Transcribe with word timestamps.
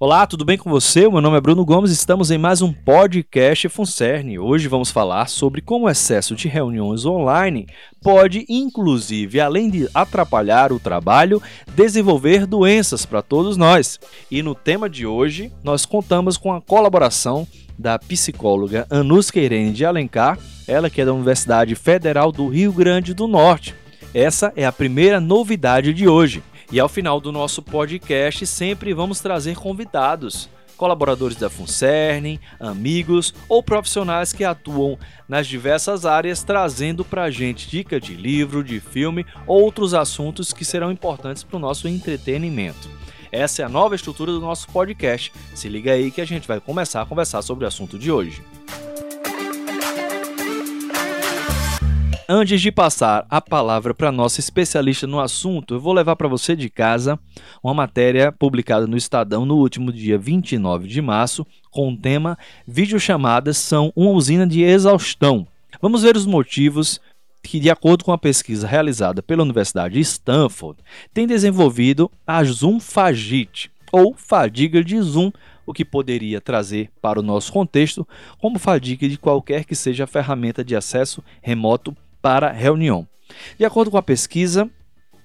Olá, 0.00 0.28
tudo 0.28 0.44
bem 0.44 0.56
com 0.56 0.70
você? 0.70 1.08
Meu 1.08 1.20
nome 1.20 1.36
é 1.36 1.40
Bruno 1.40 1.64
Gomes, 1.64 1.90
estamos 1.90 2.30
em 2.30 2.38
mais 2.38 2.62
um 2.62 2.72
podcast 2.72 3.68
Funcerne. 3.68 4.38
Hoje 4.38 4.68
vamos 4.68 4.92
falar 4.92 5.28
sobre 5.28 5.60
como 5.60 5.86
o 5.86 5.90
excesso 5.90 6.36
de 6.36 6.46
reuniões 6.46 7.04
online 7.04 7.66
pode, 8.00 8.46
inclusive, 8.48 9.40
além 9.40 9.68
de 9.68 9.88
atrapalhar 9.92 10.72
o 10.72 10.78
trabalho, 10.78 11.42
desenvolver 11.74 12.46
doenças 12.46 13.04
para 13.04 13.22
todos 13.22 13.56
nós. 13.56 13.98
E 14.30 14.40
no 14.40 14.54
tema 14.54 14.88
de 14.88 15.04
hoje, 15.04 15.52
nós 15.64 15.84
contamos 15.84 16.36
com 16.36 16.52
a 16.52 16.60
colaboração 16.60 17.44
da 17.76 17.98
psicóloga 17.98 18.86
Anuska 18.88 19.40
Irene 19.40 19.72
de 19.72 19.84
Alencar, 19.84 20.38
ela 20.68 20.88
que 20.88 21.00
é 21.00 21.04
da 21.04 21.12
Universidade 21.12 21.74
Federal 21.74 22.30
do 22.30 22.46
Rio 22.46 22.72
Grande 22.72 23.14
do 23.14 23.26
Norte. 23.26 23.74
Essa 24.14 24.52
é 24.54 24.64
a 24.64 24.70
primeira 24.70 25.18
novidade 25.18 25.92
de 25.92 26.06
hoje. 26.06 26.40
E 26.70 26.78
ao 26.78 26.88
final 26.88 27.18
do 27.18 27.32
nosso 27.32 27.62
podcast, 27.62 28.46
sempre 28.46 28.92
vamos 28.92 29.20
trazer 29.20 29.56
convidados, 29.56 30.50
colaboradores 30.76 31.36
da 31.36 31.48
Funcern, 31.48 32.38
amigos 32.60 33.32
ou 33.48 33.62
profissionais 33.62 34.34
que 34.34 34.44
atuam 34.44 34.98
nas 35.26 35.46
diversas 35.46 36.04
áreas, 36.04 36.42
trazendo 36.42 37.06
para 37.06 37.24
a 37.24 37.30
gente 37.30 37.68
dica 37.68 37.98
de 37.98 38.14
livro, 38.14 38.62
de 38.62 38.80
filme 38.80 39.24
ou 39.46 39.62
outros 39.62 39.94
assuntos 39.94 40.52
que 40.52 40.64
serão 40.64 40.92
importantes 40.92 41.42
para 41.42 41.56
o 41.56 41.60
nosso 41.60 41.88
entretenimento. 41.88 42.90
Essa 43.32 43.62
é 43.62 43.64
a 43.64 43.68
nova 43.68 43.94
estrutura 43.94 44.30
do 44.30 44.40
nosso 44.40 44.68
podcast. 44.68 45.32
Se 45.54 45.70
liga 45.70 45.92
aí 45.92 46.10
que 46.10 46.20
a 46.20 46.26
gente 46.26 46.46
vai 46.46 46.60
começar 46.60 47.00
a 47.00 47.06
conversar 47.06 47.40
sobre 47.40 47.64
o 47.64 47.68
assunto 47.68 47.98
de 47.98 48.12
hoje. 48.12 48.42
Antes 52.30 52.60
de 52.60 52.70
passar 52.70 53.26
a 53.30 53.40
palavra 53.40 53.94
para 53.94 54.12
nossa 54.12 54.38
especialista 54.38 55.06
no 55.06 55.18
assunto, 55.18 55.72
eu 55.72 55.80
vou 55.80 55.94
levar 55.94 56.14
para 56.14 56.28
você 56.28 56.54
de 56.54 56.68
casa 56.68 57.18
uma 57.64 57.72
matéria 57.72 58.30
publicada 58.30 58.86
no 58.86 58.98
Estadão 58.98 59.46
no 59.46 59.56
último 59.56 59.90
dia 59.90 60.18
29 60.18 60.86
de 60.86 61.00
março, 61.00 61.46
com 61.70 61.90
o 61.90 61.96
tema 61.96 62.36
Videochamadas 62.66 63.56
são 63.56 63.90
uma 63.96 64.10
usina 64.10 64.46
de 64.46 64.60
exaustão. 64.60 65.46
Vamos 65.80 66.02
ver 66.02 66.18
os 66.18 66.26
motivos 66.26 67.00
que, 67.42 67.58
de 67.58 67.70
acordo 67.70 68.04
com 68.04 68.12
a 68.12 68.18
pesquisa 68.18 68.66
realizada 68.66 69.22
pela 69.22 69.42
Universidade 69.42 69.94
de 69.94 70.00
Stanford, 70.00 70.82
tem 71.14 71.26
desenvolvido 71.26 72.10
a 72.26 72.44
Zoom 72.44 72.78
Fagite, 72.78 73.70
ou 73.90 74.12
fadiga 74.14 74.84
de 74.84 75.00
Zoom, 75.00 75.32
o 75.64 75.72
que 75.72 75.82
poderia 75.82 76.42
trazer 76.42 76.90
para 77.00 77.20
o 77.20 77.22
nosso 77.22 77.50
contexto 77.50 78.06
como 78.38 78.58
fadiga 78.58 79.08
de 79.08 79.16
qualquer 79.16 79.64
que 79.64 79.74
seja 79.74 80.04
a 80.04 80.06
ferramenta 80.06 80.62
de 80.62 80.76
acesso 80.76 81.24
remoto 81.40 81.96
para 82.20 82.52
reunião. 82.52 83.06
De 83.58 83.64
acordo 83.64 83.90
com 83.90 83.96
a 83.96 84.02
pesquisa, 84.02 84.68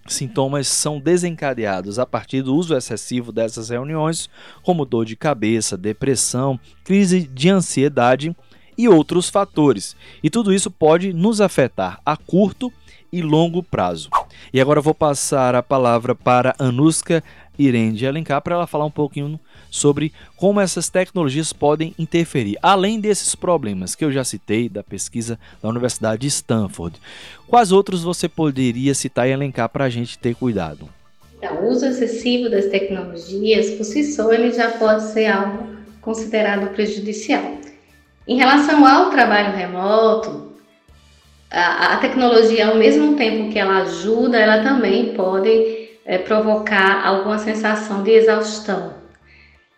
sintomas 0.08 0.68
são 0.68 1.00
desencadeados 1.00 1.98
a 1.98 2.06
partir 2.06 2.42
do 2.42 2.56
uso 2.56 2.76
excessivo 2.76 3.32
dessas 3.32 3.70
reuniões, 3.70 4.30
como 4.62 4.86
dor 4.86 5.06
de 5.06 5.16
cabeça, 5.16 5.78
depressão, 5.78 6.60
crise 6.84 7.22
de 7.22 7.50
ansiedade 7.50 8.36
e 8.78 8.90
outros 8.90 9.30
fatores. 9.30 9.96
E 10.22 10.30
tudo 10.30 10.54
isso 10.54 10.70
pode 10.70 11.14
nos 11.14 11.40
afetar 11.40 12.02
a 12.06 12.18
curto 12.18 12.72
e 13.12 13.22
longo 13.22 13.62
prazo. 13.62 14.10
E 14.52 14.60
agora 14.60 14.80
eu 14.80 14.84
vou 14.84 14.96
passar 14.96 15.56
a 15.56 15.62
palavra 15.62 16.16
para 16.16 16.56
Anuska 16.58 17.24
Irene 17.58 18.06
Alencar 18.06 18.42
para 18.42 18.56
ela 18.56 18.68
falar 18.68 18.86
um 18.86 18.92
pouquinho 18.92 19.40
sobre 19.74 20.14
como 20.38 20.62
essas 20.62 20.88
tecnologias 20.88 21.52
podem 21.52 21.96
interferir. 21.98 22.60
Além 22.62 23.00
desses 23.00 23.34
problemas 23.34 23.96
que 23.96 24.06
eu 24.06 24.12
já 24.12 24.24
citei 24.24 24.70
da 24.70 24.84
pesquisa 24.84 25.40
da 25.64 25.68
Universidade 25.68 26.22
de 26.22 26.28
Stanford, 26.28 27.02
quais 27.48 27.72
outros 27.72 28.04
você 28.04 28.30
poderia 28.30 28.94
citar 28.94 29.28
e 29.28 29.32
elencar 29.32 29.68
para 29.68 29.86
a 29.86 29.90
gente 29.90 30.20
ter 30.20 30.36
cuidado? 30.36 30.88
Então, 31.40 31.56
o 31.58 31.70
uso 31.70 31.88
excessivo 31.88 32.52
das 32.52 32.68
tecnologias, 32.68 33.72
por 33.72 33.84
si 33.84 34.04
só, 34.04 34.32
ele 34.32 34.52
já 34.52 34.70
pode 34.70 35.06
ser 35.06 35.26
algo 35.26 35.68
considerado 36.02 36.72
prejudicial. 36.76 37.58
Em 38.28 38.38
relação 38.38 38.86
ao 38.86 39.10
trabalho 39.10 39.58
remoto, 39.58 40.54
a, 41.50 41.96
a 41.96 41.98
tecnologia, 41.98 42.68
ao 42.68 42.76
mesmo 42.76 43.16
tempo 43.16 43.52
que 43.52 43.58
ela 43.58 43.80
ajuda, 43.80 44.38
ela 44.38 44.62
também 44.62 45.16
pode 45.16 45.90
é, 46.06 46.20
provocar 46.20 47.04
alguma 47.04 47.40
sensação 47.40 48.04
de 48.04 48.12
exaustão 48.12 49.03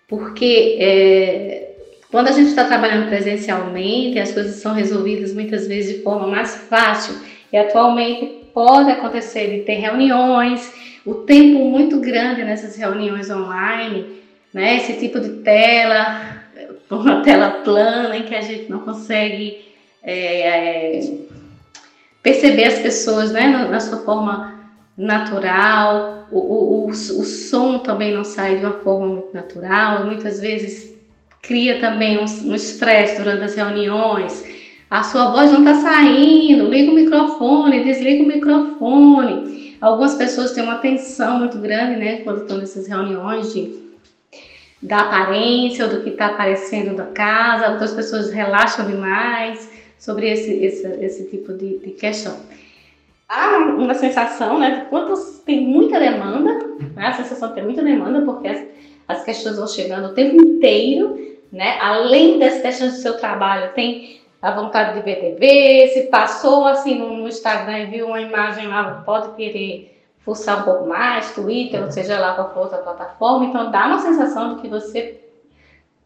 porque 0.08 0.78
é, 0.80 1.76
quando 2.12 2.28
a 2.28 2.32
gente 2.32 2.50
está 2.50 2.64
trabalhando 2.66 3.10
presencialmente, 3.10 4.20
as 4.20 4.32
coisas 4.32 4.56
são 4.56 4.74
resolvidas 4.74 5.34
muitas 5.34 5.68
vezes 5.68 5.98
de 5.98 6.04
forma 6.04 6.28
mais 6.28 6.56
fácil. 6.56 7.16
E 7.52 7.58
atualmente 7.58 8.46
pode 8.54 8.90
acontecer 8.90 9.50
de 9.50 9.66
ter 9.66 9.76
reuniões, 9.76 10.74
o 11.06 11.14
tempo 11.16 11.66
muito 11.66 12.00
grande 12.00 12.44
nessas 12.44 12.76
reuniões 12.78 13.30
online, 13.30 14.24
né? 14.54 14.78
Esse 14.78 14.94
tipo 14.94 15.20
de 15.20 15.42
tela, 15.42 16.42
uma 16.90 17.22
tela 17.22 17.50
plana 17.64 18.16
em 18.16 18.24
que 18.24 18.34
a 18.34 18.42
gente 18.42 18.72
não 18.72 18.80
consegue 18.80 19.66
é, 20.02 21.00
é, 21.00 21.14
perceber 22.24 22.64
as 22.64 22.80
pessoas, 22.80 23.32
né? 23.32 23.48
Na, 23.48 23.68
na 23.68 23.80
sua 23.80 24.00
forma 24.00 24.55
natural, 24.98 26.28
o, 26.32 26.40
o, 26.40 26.86
o, 26.86 26.90
o 26.90 26.94
som 26.94 27.80
também 27.80 28.14
não 28.14 28.24
sai 28.24 28.58
de 28.58 28.66
uma 28.66 28.80
forma 28.80 29.08
muito 29.08 29.34
natural, 29.34 30.06
muitas 30.06 30.40
vezes 30.40 30.96
cria 31.42 31.80
também 31.80 32.18
um 32.18 32.56
estresse 32.56 33.22
durante 33.22 33.44
as 33.44 33.56
reuniões, 33.56 34.44
a 34.90 35.04
sua 35.04 35.32
voz 35.32 35.52
não 35.52 35.60
está 35.60 35.76
saindo, 35.76 36.70
liga 36.70 36.92
o 36.92 36.96
microfone, 36.96 37.84
desliga 37.84 38.24
o 38.24 38.28
microfone. 38.28 39.76
Algumas 39.82 40.16
pessoas 40.16 40.54
têm 40.54 40.64
uma 40.64 40.78
tensão 40.78 41.40
muito 41.40 41.58
grande, 41.58 42.00
né, 42.00 42.18
quando 42.18 42.42
estão 42.42 42.58
nessas 42.58 42.88
reuniões 42.88 43.52
de, 43.54 43.76
da 44.82 45.00
aparência 45.00 45.86
ou 45.86 45.92
do 45.92 46.02
que 46.02 46.10
está 46.12 46.28
aparecendo 46.28 46.96
da 46.96 47.06
casa, 47.06 47.72
outras 47.72 47.94
pessoas 47.94 48.32
relaxam 48.32 48.88
demais 48.88 49.70
sobre 50.00 50.30
esse, 50.30 50.54
esse, 50.64 50.88
esse 51.04 51.30
tipo 51.30 51.52
de, 51.54 51.80
de 51.80 51.92
questão 51.92 52.38
há 53.28 53.58
uma 53.58 53.94
sensação, 53.94 54.60
né, 54.60 54.72
de 54.72 54.86
quantos 54.90 55.40
tem 55.46 55.62
muita 55.62 56.00
demanda, 56.00 56.54
né, 56.96 57.08
a 57.08 57.14
sensação 57.14 57.50
de 57.50 57.56
ter 57.56 57.64
muita 57.64 57.84
demanda, 57.84 58.22
porque 58.22 58.48
as, 58.48 58.64
as 59.08 59.24
questões 59.24 59.58
vão 59.58 59.68
chegando 59.68 60.10
o 60.10 60.14
tempo 60.14 60.42
inteiro, 60.42 61.18
né, 61.52 61.78
além 61.80 62.40
das 62.40 62.62
questões 62.62 62.94
do 62.94 63.00
seu 63.00 63.18
trabalho, 63.18 63.74
tem 63.74 64.22
a 64.42 64.52
vontade 64.52 64.94
de 64.94 65.02
ver 65.04 65.16
TV, 65.16 65.88
se 65.94 66.04
passou 66.04 66.66
assim 66.68 67.00
no, 67.00 67.18
no 67.18 67.28
Instagram 67.28 67.80
e 67.80 67.86
viu 67.88 68.08
uma 68.08 68.22
imagem 68.22 68.68
lá, 68.68 69.02
pode 69.06 69.36
querer 69.36 69.92
fuçar 70.20 70.62
um 70.62 70.64
pouco 70.64 70.88
mais, 70.88 71.34
Twitter, 71.34 71.84
ou 71.84 71.92
seja 71.92 72.20
lá 72.20 72.34
qual 72.34 72.54
for 72.54 72.62
outra 72.62 72.80
plataforma, 72.80 73.46
então 73.46 73.72
dá 73.72 73.88
uma 73.88 74.00
sensação 74.00 74.56
de 74.56 74.62
que 74.62 74.68
você 74.68 75.22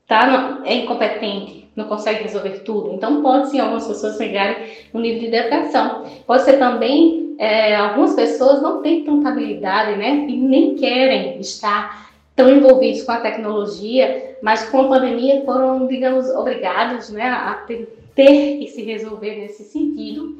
tá, 0.07 0.61
é 0.65 0.75
incompetente, 0.75 1.68
não 1.79 1.87
consegue 1.87 2.23
resolver 2.23 2.59
tudo. 2.59 2.93
Então, 2.93 3.21
pode 3.21 3.49
sim 3.49 3.59
algumas 3.59 3.87
pessoas 3.87 4.17
chegarem 4.17 4.67
no 4.93 4.99
nível 4.99 5.21
de 5.21 5.31
depressão. 5.31 6.05
Pode 6.27 6.43
ser 6.43 6.59
também, 6.59 7.35
é, 7.39 7.75
algumas 7.75 8.13
pessoas 8.13 8.61
não 8.61 8.81
têm 8.81 9.03
tanta 9.03 9.29
habilidade, 9.29 9.97
né, 9.97 10.25
e 10.27 10.37
nem 10.37 10.75
querem 10.75 11.39
estar 11.39 12.09
tão 12.35 12.49
envolvidos 12.49 13.03
com 13.03 13.11
a 13.11 13.21
tecnologia, 13.21 14.37
mas 14.41 14.69
com 14.69 14.81
a 14.81 14.87
pandemia 14.87 15.43
foram, 15.43 15.87
digamos, 15.87 16.29
obrigados, 16.29 17.09
né, 17.09 17.23
a 17.23 17.53
ter, 17.67 17.97
ter 18.15 18.59
que 18.59 18.67
se 18.67 18.83
resolver 18.83 19.35
nesse 19.35 19.63
sentido. 19.63 20.37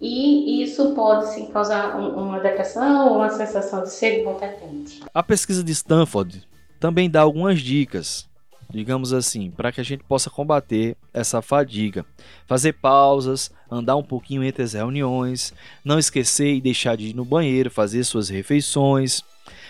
E 0.00 0.62
isso 0.62 0.94
pode 0.94 1.28
sim 1.30 1.46
causar 1.46 1.98
uma 1.98 2.38
depressão 2.38 3.08
ou 3.08 3.16
uma 3.16 3.30
sensação 3.30 3.82
de 3.82 3.90
ser 3.90 4.20
incompetente. 4.20 5.02
A 5.12 5.22
pesquisa 5.24 5.64
de 5.64 5.72
Stanford 5.72 6.46
também 6.78 7.10
dá 7.10 7.22
algumas 7.22 7.60
dicas 7.60 8.27
digamos 8.70 9.12
assim, 9.12 9.50
para 9.50 9.72
que 9.72 9.80
a 9.80 9.84
gente 9.84 10.04
possa 10.04 10.28
combater 10.28 10.96
essa 11.12 11.40
fadiga. 11.40 12.04
Fazer 12.46 12.74
pausas, 12.74 13.50
andar 13.70 13.96
um 13.96 14.02
pouquinho 14.02 14.44
entre 14.44 14.62
as 14.62 14.74
reuniões, 14.74 15.54
não 15.84 15.98
esquecer 15.98 16.54
e 16.54 16.60
deixar 16.60 16.96
de 16.96 17.08
ir 17.08 17.14
no 17.14 17.24
banheiro, 17.24 17.70
fazer 17.70 18.04
suas 18.04 18.28
refeições, 18.28 19.22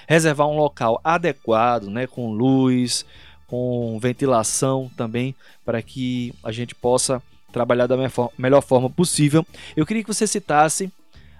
reservar 0.06 0.48
um 0.48 0.56
local 0.56 1.00
adequado, 1.04 1.88
né, 1.88 2.06
com 2.06 2.32
luz, 2.32 3.04
com 3.46 3.98
ventilação 4.00 4.90
também, 4.96 5.34
para 5.64 5.80
que 5.80 6.34
a 6.42 6.50
gente 6.50 6.74
possa 6.74 7.22
trabalhar 7.52 7.86
da 7.86 7.96
melhor 8.36 8.60
forma 8.60 8.90
possível. 8.90 9.46
Eu 9.76 9.86
queria 9.86 10.02
que 10.02 10.12
você 10.12 10.26
citasse, 10.26 10.92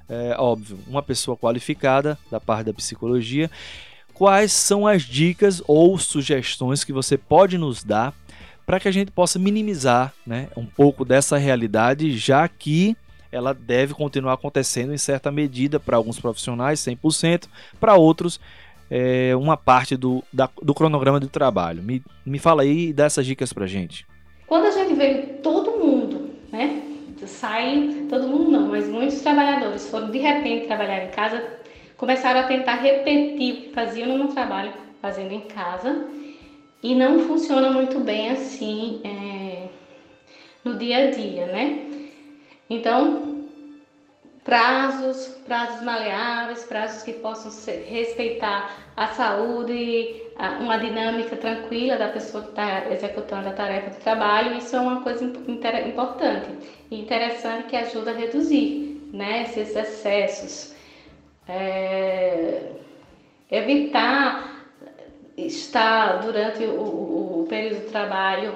é, 0.09 0.35
óbvio, 0.39 0.79
uma 0.87 1.03
pessoa 1.03 1.37
qualificada 1.37 2.19
da 2.31 2.41
parte 2.41 2.67
da 2.67 2.75
psicologia 2.75 3.51
quais 4.19 4.51
são 4.51 4.85
as 4.85 5.03
dicas 5.03 5.63
ou 5.65 5.97
sugestões 5.97 6.83
que 6.83 6.93
você 6.93 7.17
pode 7.17 7.57
nos 7.57 7.85
dar 7.85 8.13
para 8.67 8.81
que 8.81 8.89
a 8.89 8.91
gente 8.91 9.13
possa 9.13 9.39
minimizar 9.39 10.13
né, 10.27 10.49
um 10.57 10.67
pouco 10.67 11.05
dessa 11.05 11.39
realidade, 11.39 12.17
já 12.17 12.47
que 12.49 12.97
ela 13.31 13.55
deve 13.55 13.95
continuar 13.95 14.33
acontecendo 14.33 14.93
em 14.93 14.99
certa 14.99 15.31
medida 15.31 15.79
para 15.79 15.97
alguns 15.97 16.19
profissionais, 16.19 16.81
100%, 16.81 17.45
para 17.79 17.95
outros, 17.95 18.41
é, 18.91 19.37
uma 19.37 19.57
parte 19.57 19.97
do, 19.97 20.25
da, 20.33 20.51
do 20.61 20.75
cronograma 20.75 21.21
de 21.21 21.29
trabalho. 21.29 21.81
Me, 21.81 22.03
me 22.27 22.41
fala 22.41 22.63
aí 22.63 22.89
e 22.89 22.93
dá 22.93 23.05
essas 23.05 23.25
dicas 23.25 23.53
para 23.53 23.69
gente. 23.69 24.05
Quando 24.49 24.67
a 24.67 24.71
gente 24.73 24.95
vê 24.95 25.15
todo 25.43 25.79
mundo, 25.79 26.31
né? 26.51 26.83
Sai, 27.25 28.07
todo 28.09 28.27
mundo 28.27 28.51
não, 28.51 28.69
mas 28.69 28.89
muitos 28.89 29.21
trabalhadores 29.21 29.89
foram 29.89 30.11
de 30.11 30.19
repente 30.19 30.67
trabalhar 30.67 31.05
em 31.05 31.11
casa 31.11 31.59
começaram 31.99 32.41
a 32.41 32.45
tentar 32.45 32.77
repetir 32.77 33.53
o 33.53 33.63
que 33.63 33.71
faziam 33.75 34.17
no 34.17 34.29
trabalho, 34.29 34.73
fazendo 35.03 35.33
em 35.33 35.43
casa. 35.43 36.07
e 36.83 36.95
não 36.95 37.19
funciona 37.19 37.71
muito 37.73 37.99
bem 37.99 38.31
assim 38.31 39.01
é, 39.05 39.69
no 40.65 40.77
dia 40.79 41.09
a 41.09 41.11
dia, 41.11 41.47
né? 41.47 41.91
Então, 42.71 43.45
prazos, 44.45 45.27
prazos 45.45 45.83
maleáveis, 45.83 46.63
prazos 46.65 47.03
que 47.03 47.15
possam 47.15 47.51
ser, 47.51 47.85
respeitar 47.89 48.73
a 48.97 49.09
saúde, 49.09 50.23
uma 50.61 50.79
dinâmica 50.79 51.37
tranquila 51.37 51.97
da 51.97 52.09
pessoa 52.09 52.45
que 52.45 52.51
está 52.51 52.91
executando 52.93 53.49
a 53.49 53.53
tarefa 53.53 53.91
de 53.91 53.97
trabalho, 53.97 54.57
isso 54.57 54.77
é 54.77 54.81
uma 54.81 55.03
coisa 55.03 55.25
importante 55.25 56.49
e 56.91 57.01
interessante 57.01 57.67
que 57.67 57.77
ajuda 57.77 58.13
a 58.13 58.15
reduzir 58.15 59.03
né, 59.13 59.43
esses 59.43 59.75
excessos. 59.75 60.78
É, 61.49 62.73
evitar 63.51 64.59
estar 65.37 66.21
durante 66.21 66.65
o, 66.65 66.81
o, 66.81 67.43
o 67.43 67.47
período 67.49 67.81
de 67.81 67.87
trabalho, 67.87 68.55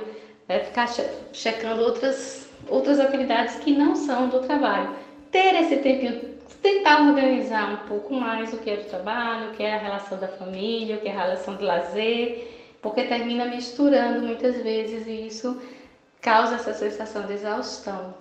é, 0.49 0.61
ficar 0.61 0.89
che 0.89 1.03
checando 1.33 1.83
outras, 1.83 2.49
outras 2.69 2.99
atividades 2.99 3.57
que 3.57 3.73
não 3.73 3.95
são 3.95 4.29
do 4.29 4.41
trabalho. 4.41 4.95
Ter 5.31 5.55
esse 5.55 5.77
tempinho, 5.77 6.21
tentar 6.61 7.03
organizar 7.03 7.73
um 7.73 7.89
pouco 7.89 8.15
mais 8.15 8.53
o 8.53 8.59
que 8.59 8.71
é 8.71 8.77
do 8.77 8.89
trabalho, 8.89 9.51
o 9.51 9.53
que 9.53 9.63
é 9.63 9.75
a 9.75 9.79
relação 9.79 10.19
da 10.19 10.29
família, 10.29 10.97
o 10.97 11.01
que 11.01 11.09
é 11.09 11.13
a 11.13 11.23
relação 11.23 11.57
de 11.57 11.65
lazer, 11.65 12.49
porque 12.83 13.05
termina 13.05 13.47
misturando 13.47 14.27
muitas 14.27 14.57
vezes 14.63 15.07
e 15.07 15.27
isso 15.27 15.61
causa 16.21 16.57
essa 16.57 16.75
sensação 16.75 17.27
de 17.27 17.35
exaustão. 17.35 18.15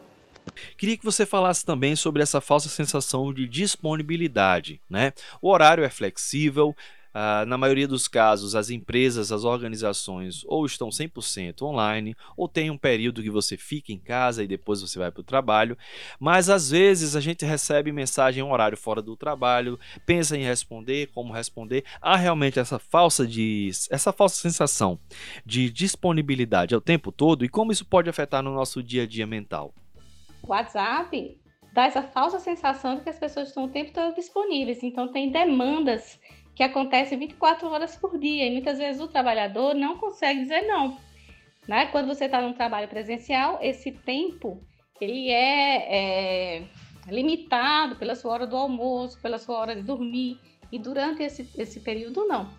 Queria 0.78 0.98
que 0.98 1.06
você 1.06 1.26
falasse 1.26 1.66
também 1.66 1.96
sobre 1.96 2.22
essa 2.22 2.42
falsa 2.42 2.70
sensação 2.70 3.34
de 3.34 3.48
disponibilidade, 3.48 4.82
né? 4.90 5.14
O 5.42 5.50
horário 5.50 5.84
é 5.84 5.90
flexível, 5.90 6.76
Uh, 7.12 7.46
na 7.46 7.58
maioria 7.58 7.90
dos 7.90 8.08
casos, 8.08 8.56
as 8.56 8.70
empresas, 8.70 9.34
as 9.34 9.44
organizações 9.44 10.46
ou 10.48 10.66
estão 10.66 10.88
100% 10.88 11.62
online, 11.64 12.16
ou 12.38 12.48
tem 12.48 12.72
um 12.72 12.78
período 12.78 13.22
que 13.22 13.30
você 13.30 13.58
fica 13.58 13.92
em 13.92 14.00
casa 14.00 14.42
e 14.42 14.48
depois 14.48 14.82
você 14.82 14.98
vai 14.98 15.12
para 15.12 15.20
o 15.20 15.24
trabalho. 15.24 15.78
Mas 16.18 16.50
às 16.50 16.70
vezes 16.70 17.14
a 17.14 17.20
gente 17.20 17.44
recebe 17.44 17.92
mensagem 17.92 18.42
em 18.42 18.46
um 18.46 18.54
horário 18.54 18.78
fora 18.78 19.02
do 19.02 19.18
trabalho, 19.18 19.78
pensa 20.06 20.38
em 20.38 20.44
responder, 20.44 21.08
como 21.08 21.34
responder. 21.34 21.84
Há 22.02 22.16
realmente 22.16 22.60
essa 22.60 22.80
falsa, 22.80 23.28
de, 23.28 23.70
essa 23.90 24.14
falsa 24.14 24.38
sensação 24.38 24.98
de 25.46 25.70
disponibilidade 25.70 26.74
ao 26.74 26.80
tempo 26.80 27.12
todo 27.12 27.44
e 27.44 27.50
como 27.50 27.74
isso 27.74 27.84
pode 27.84 28.10
afetar 28.10 28.42
no 28.42 28.54
nosso 28.54 28.82
dia 28.82 29.04
a 29.04 29.06
dia 29.06 29.28
mental. 29.28 29.74
WhatsApp 30.52 31.40
dá 31.74 31.86
essa 31.86 32.02
falsa 32.02 32.40
sensação 32.40 32.96
de 32.96 33.02
que 33.02 33.10
as 33.10 33.20
pessoas 33.20 33.48
estão 33.48 33.66
o 33.66 33.70
tempo 33.70 33.92
todo 33.92 34.16
disponíveis, 34.16 34.84
então 34.84 35.08
tem 35.08 35.32
demandas 35.32 36.20
que 36.56 36.64
acontece 36.64 37.16
24 37.16 37.68
horas 37.70 37.96
por 37.96 38.20
dia 38.20 38.48
e 38.48 38.52
muitas 38.52 38.78
vezes 38.78 39.02
o 39.02 39.08
trabalhador 39.08 39.74
não 39.74 39.98
consegue 39.98 40.42
dizer 40.42 40.62
não. 40.64 40.98
Né? 41.68 41.86
Quando 41.88 42.08
você 42.08 42.26
está 42.26 42.42
num 42.42 42.54
trabalho 42.54 42.88
presencial, 42.88 43.60
esse 43.62 43.92
tempo 43.92 44.62
ele 45.00 45.30
é, 45.30 46.58
é, 46.58 46.64
limitado 47.08 47.96
pela 47.96 48.16
sua 48.16 48.34
hora 48.34 48.48
do 48.48 48.56
almoço, 48.58 49.20
pela 49.22 49.40
sua 49.40 49.58
hora 49.58 49.76
de 49.76 49.82
dormir 49.82 50.38
e 50.72 50.78
durante 50.78 51.24
esse, 51.24 51.50
esse 51.58 51.80
período 51.80 52.26
não. 52.28 52.50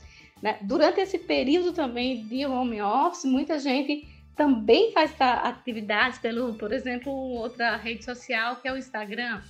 Né? 0.41 0.59
Durante 0.62 1.00
esse 1.00 1.19
período 1.19 1.73
também 1.73 2.27
de 2.27 2.44
home 2.47 2.83
office, 2.83 3.25
muita 3.25 3.59
gente 3.59 4.09
também 4.37 4.93
faz 4.93 5.14
atividades 5.20 6.19
pelo, 6.19 6.55
por 6.55 6.73
exemplo, 6.73 7.12
outra 7.12 7.76
rede 7.76 8.05
social 8.05 8.56
que 8.56 8.69
é 8.69 8.73
o 8.73 8.76
Instagram. 8.76 9.43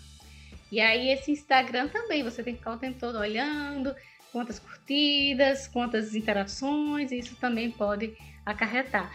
E 0.70 0.80
aí 0.80 1.08
esse 1.10 1.30
Instagram 1.30 1.88
também 1.88 2.22
você 2.22 2.42
tem 2.42 2.54
que 2.54 2.60
ficar 2.60 2.72
o 2.72 2.78
tempo 2.78 2.98
todo 2.98 3.18
olhando, 3.18 3.94
quantas 4.32 4.58
curtidas, 4.58 5.68
quantas 5.68 6.14
interações, 6.14 7.12
isso 7.12 7.36
também 7.36 7.70
pode 7.70 8.16
acarretar 8.44 9.14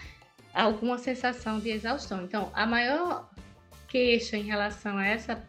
alguma 0.53 0.97
sensação 0.97 1.59
de 1.59 1.69
exaustão. 1.69 2.23
Então, 2.23 2.51
a 2.53 2.65
maior 2.65 3.29
queixa 3.87 4.37
em 4.37 4.43
relação 4.43 4.97
a 4.97 5.05
essa, 5.05 5.43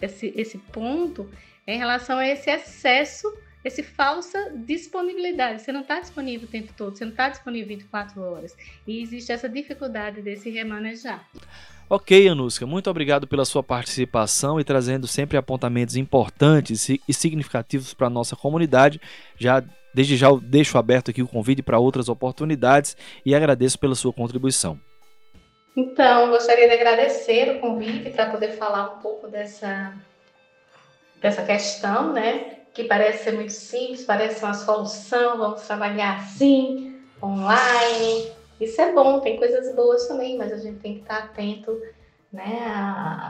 esse, 0.00 0.32
esse 0.36 0.58
ponto 0.58 1.30
é 1.66 1.74
em 1.74 1.78
relação 1.78 2.18
a 2.18 2.26
esse 2.26 2.50
excesso, 2.50 3.32
esse 3.64 3.82
falsa 3.82 4.52
disponibilidade. 4.54 5.62
Você 5.62 5.72
não 5.72 5.80
está 5.80 5.98
disponível 6.00 6.46
o 6.46 6.50
tempo 6.50 6.72
todo, 6.76 6.96
você 6.96 7.04
não 7.04 7.12
está 7.12 7.28
disponível 7.28 7.68
24 7.68 8.20
horas. 8.20 8.56
E 8.86 9.00
existe 9.00 9.32
essa 9.32 9.48
dificuldade 9.48 10.20
de 10.20 10.36
se 10.36 10.50
remanejar. 10.50 11.26
Ok, 11.88 12.28
Anuska, 12.28 12.66
muito 12.66 12.90
obrigado 12.90 13.26
pela 13.26 13.44
sua 13.44 13.62
participação 13.62 14.58
e 14.58 14.64
trazendo 14.64 15.06
sempre 15.06 15.36
apontamentos 15.36 15.96
importantes 15.96 16.88
e 16.88 17.12
significativos 17.12 17.94
para 17.94 18.06
a 18.06 18.10
nossa 18.10 18.34
comunidade. 18.34 19.00
Já 19.36 19.62
desde 19.94 20.16
já 20.16 20.28
deixo 20.42 20.76
aberto 20.76 21.10
aqui 21.10 21.22
o 21.22 21.28
convite 21.28 21.62
para 21.62 21.78
outras 21.78 22.08
oportunidades 22.08 22.96
e 23.24 23.34
agradeço 23.34 23.78
pela 23.78 23.94
sua 23.94 24.12
contribuição. 24.12 24.78
Então, 25.76 26.30
gostaria 26.30 26.66
de 26.66 26.74
agradecer 26.74 27.56
o 27.56 27.60
convite 27.60 28.10
para 28.10 28.30
poder 28.30 28.52
falar 28.52 28.96
um 28.96 28.98
pouco 29.00 29.28
dessa 29.28 29.94
dessa 31.20 31.42
questão, 31.42 32.12
né? 32.12 32.63
Que 32.74 32.84
parece 32.84 33.24
ser 33.24 33.32
muito 33.32 33.52
simples, 33.52 34.04
parece 34.04 34.44
uma 34.44 34.52
solução, 34.52 35.38
vamos 35.38 35.62
trabalhar 35.62 36.16
assim, 36.16 37.00
online, 37.22 38.32
isso 38.60 38.80
é 38.80 38.92
bom, 38.92 39.20
tem 39.20 39.36
coisas 39.36 39.74
boas 39.74 40.06
também, 40.06 40.36
mas 40.36 40.52
a 40.52 40.58
gente 40.58 40.80
tem 40.80 40.94
que 40.94 41.00
estar 41.00 41.18
atento 41.18 41.80
né, 42.32 42.66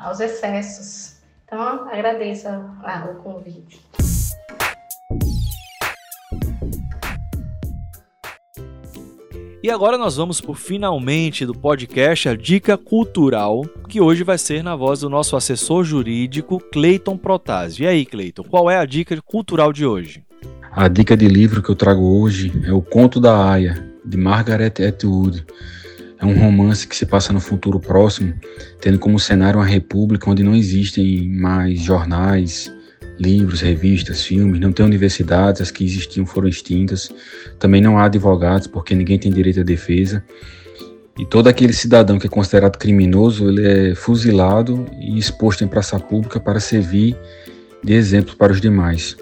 aos 0.04 0.20
excessos. 0.20 1.18
Então, 1.44 1.88
agradeço 1.88 2.48
o 2.48 3.22
convite. 3.22 3.80
E 9.64 9.70
agora 9.70 9.96
nós 9.96 10.16
vamos 10.16 10.42
por 10.42 10.58
finalmente 10.58 11.46
do 11.46 11.54
podcast 11.54 12.28
A 12.28 12.36
Dica 12.36 12.76
Cultural, 12.76 13.64
que 13.88 13.98
hoje 13.98 14.22
vai 14.22 14.36
ser 14.36 14.62
na 14.62 14.76
voz 14.76 15.00
do 15.00 15.08
nosso 15.08 15.36
assessor 15.36 15.82
jurídico 15.84 16.60
Cleiton 16.70 17.16
Protásio. 17.16 17.84
E 17.84 17.86
aí, 17.86 18.04
Cleiton, 18.04 18.42
qual 18.42 18.70
é 18.70 18.76
a 18.76 18.84
dica 18.84 19.18
cultural 19.22 19.72
de 19.72 19.86
hoje? 19.86 20.22
A 20.70 20.86
dica 20.86 21.16
de 21.16 21.26
livro 21.28 21.62
que 21.62 21.70
eu 21.70 21.74
trago 21.74 22.02
hoje 22.02 22.52
é 22.66 22.74
O 22.74 22.82
Conto 22.82 23.18
da 23.18 23.52
Aya, 23.52 23.90
de 24.04 24.18
Margaret 24.18 24.74
Atwood. 24.86 25.46
É 26.18 26.26
um 26.26 26.38
romance 26.38 26.86
que 26.86 26.94
se 26.94 27.06
passa 27.06 27.32
no 27.32 27.40
futuro 27.40 27.80
próximo, 27.80 28.34
tendo 28.82 28.98
como 28.98 29.18
cenário 29.18 29.58
uma 29.58 29.64
república 29.64 30.30
onde 30.30 30.42
não 30.42 30.54
existem 30.54 31.26
mais 31.26 31.80
jornais, 31.80 32.70
livros, 33.18 33.60
revistas, 33.60 34.22
filmes, 34.22 34.60
não 34.60 34.72
tem 34.72 34.84
universidades, 34.84 35.60
as 35.60 35.70
que 35.70 35.84
existiam 35.84 36.26
foram 36.26 36.48
extintas, 36.48 37.12
também 37.58 37.80
não 37.80 37.98
há 37.98 38.04
advogados 38.04 38.66
porque 38.66 38.94
ninguém 38.94 39.18
tem 39.18 39.32
direito 39.32 39.60
à 39.60 39.62
defesa. 39.62 40.24
E 41.18 41.24
todo 41.24 41.46
aquele 41.46 41.72
cidadão 41.72 42.18
que 42.18 42.26
é 42.26 42.30
considerado 42.30 42.76
criminoso, 42.76 43.48
ele 43.48 43.66
é 43.66 43.94
fuzilado 43.94 44.86
e 44.98 45.16
exposto 45.16 45.62
em 45.62 45.68
praça 45.68 45.98
pública 46.00 46.40
para 46.40 46.58
servir 46.58 47.16
de 47.82 47.92
exemplo 47.92 48.34
para 48.36 48.52
os 48.52 48.60
demais. 48.60 49.16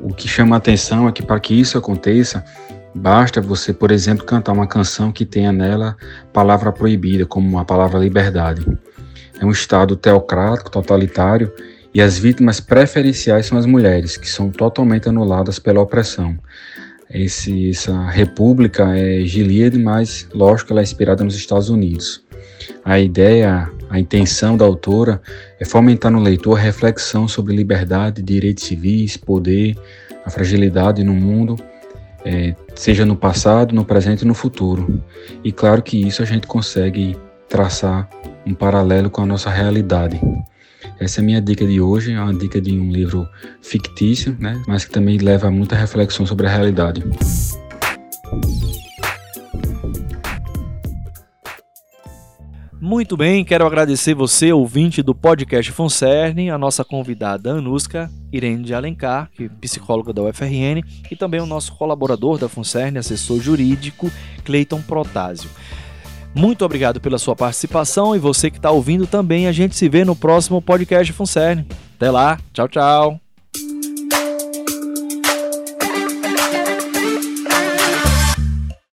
O 0.00 0.14
que 0.14 0.28
chama 0.28 0.54
a 0.54 0.58
atenção 0.58 1.08
é 1.08 1.12
que 1.12 1.22
para 1.22 1.40
que 1.40 1.54
isso 1.54 1.76
aconteça, 1.76 2.44
Basta 2.94 3.40
você, 3.40 3.72
por 3.72 3.90
exemplo, 3.90 4.24
cantar 4.24 4.52
uma 4.52 4.66
canção 4.66 5.12
que 5.12 5.24
tenha 5.24 5.52
nela 5.52 5.96
palavra 6.32 6.72
proibida, 6.72 7.26
como 7.26 7.58
a 7.58 7.64
palavra 7.64 7.98
liberdade. 7.98 8.66
É 9.38 9.44
um 9.44 9.50
Estado 9.52 9.94
teocrático, 9.94 10.70
totalitário, 10.70 11.52
e 11.98 12.00
as 12.00 12.16
vítimas 12.16 12.60
preferenciais 12.60 13.46
são 13.46 13.58
as 13.58 13.66
mulheres, 13.66 14.16
que 14.16 14.28
são 14.28 14.50
totalmente 14.50 15.08
anuladas 15.08 15.58
pela 15.58 15.80
opressão. 15.80 16.38
Esse, 17.12 17.70
essa 17.70 18.06
república 18.06 18.96
é 18.96 19.24
Gilead, 19.24 19.76
mas 19.76 20.24
lógico 20.32 20.72
ela 20.72 20.80
é 20.80 20.84
inspirada 20.84 21.24
nos 21.24 21.34
Estados 21.34 21.68
Unidos. 21.68 22.22
A 22.84 23.00
ideia, 23.00 23.68
a 23.90 23.98
intenção 23.98 24.56
da 24.56 24.64
autora 24.64 25.20
é 25.58 25.64
fomentar 25.64 26.12
no 26.12 26.20
leitor 26.20 26.56
a 26.56 26.62
reflexão 26.62 27.26
sobre 27.26 27.52
liberdade, 27.52 28.22
direitos 28.22 28.62
civis, 28.62 29.16
poder, 29.16 29.76
a 30.24 30.30
fragilidade 30.30 31.02
no 31.02 31.14
mundo 31.14 31.56
é, 32.24 32.54
seja 32.76 33.04
no 33.04 33.16
passado, 33.16 33.74
no 33.74 33.84
presente 33.84 34.22
e 34.22 34.24
no 34.24 34.34
futuro. 34.34 35.02
E 35.42 35.50
claro 35.50 35.82
que 35.82 36.06
isso 36.06 36.22
a 36.22 36.24
gente 36.24 36.46
consegue 36.46 37.16
traçar 37.48 38.08
um 38.46 38.54
paralelo 38.54 39.10
com 39.10 39.22
a 39.22 39.26
nossa 39.26 39.50
realidade. 39.50 40.20
Essa 41.00 41.20
é 41.20 41.22
a 41.22 41.24
minha 41.24 41.40
dica 41.40 41.64
de 41.64 41.80
hoje, 41.80 42.12
é 42.12 42.20
uma 42.20 42.34
dica 42.34 42.60
de 42.60 42.72
um 42.78 42.90
livro 42.90 43.28
fictício, 43.62 44.36
né, 44.40 44.60
mas 44.66 44.84
que 44.84 44.90
também 44.90 45.16
leva 45.18 45.46
a 45.46 45.50
muita 45.50 45.76
reflexão 45.76 46.26
sobre 46.26 46.46
a 46.46 46.50
realidade. 46.50 47.04
Muito 52.80 53.16
bem, 53.16 53.44
quero 53.44 53.66
agradecer 53.66 54.14
você, 54.14 54.52
ouvinte 54.52 55.02
do 55.02 55.14
podcast 55.14 55.70
Funcerne, 55.70 56.50
a 56.50 56.58
nossa 56.58 56.84
convidada 56.84 57.52
Anuska 57.52 58.10
Irene 58.32 58.64
de 58.64 58.74
Alencar, 58.74 59.30
que 59.30 59.44
é 59.44 59.48
psicóloga 59.48 60.12
da 60.12 60.22
UFRN, 60.22 60.82
e 61.10 61.14
também 61.14 61.40
o 61.40 61.46
nosso 61.46 61.76
colaborador 61.76 62.38
da 62.38 62.48
Funcerne, 62.48 62.98
assessor 62.98 63.40
jurídico, 63.40 64.10
Cleiton 64.44 64.80
Protásio. 64.82 65.50
Muito 66.38 66.64
obrigado 66.64 67.00
pela 67.00 67.18
sua 67.18 67.34
participação 67.34 68.14
e 68.14 68.18
você 68.20 68.48
que 68.48 68.58
está 68.58 68.70
ouvindo 68.70 69.08
também. 69.08 69.48
A 69.48 69.52
gente 69.52 69.74
se 69.74 69.88
vê 69.88 70.04
no 70.04 70.14
próximo 70.14 70.62
podcast 70.62 71.12
Funcerne. 71.12 71.66
Até 71.96 72.12
lá, 72.12 72.38
tchau, 72.52 72.68
tchau. 72.68 73.27